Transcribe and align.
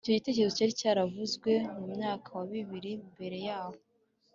icyo 0.03 0.11
gitekerezo 0.19 0.55
cyari 0.57 0.79
cyaravuzwe 0.81 1.51
mu 1.75 1.85
myaka 1.95 2.27
wa 2.37 2.45
bibiri 2.51 2.91
mbere 3.13 3.37
yaho 3.47 3.79